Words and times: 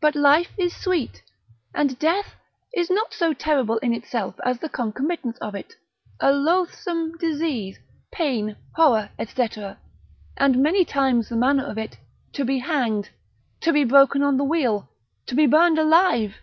But 0.00 0.16
life 0.16 0.50
is 0.58 0.74
sweet, 0.74 1.22
and 1.72 1.96
death 2.00 2.34
is 2.74 2.90
not 2.90 3.14
so 3.14 3.32
terrible 3.32 3.78
in 3.78 3.94
itself 3.94 4.34
as 4.44 4.58
the 4.58 4.68
concomitants 4.68 5.38
of 5.38 5.54
it, 5.54 5.74
a 6.18 6.32
loathsome 6.32 7.16
disease, 7.16 7.78
pain, 8.10 8.56
horror, 8.74 9.10
&c. 9.24 9.48
and 10.36 10.58
many 10.60 10.84
times 10.84 11.28
the 11.28 11.36
manner 11.36 11.62
of 11.64 11.78
it, 11.78 11.96
to 12.32 12.44
be 12.44 12.58
hanged, 12.58 13.10
to 13.60 13.72
be 13.72 13.84
broken 13.84 14.24
on 14.24 14.36
the 14.36 14.42
wheel, 14.42 14.88
to 15.26 15.36
be 15.36 15.46
burned 15.46 15.78
alive. 15.78 16.34